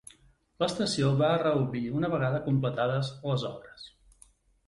L'estació 0.61 1.09
va 1.19 1.27
reobrir 1.41 1.83
una 1.99 2.09
vegada 2.15 2.41
completades 2.47 3.13
les 3.27 3.47
obres. 3.53 3.85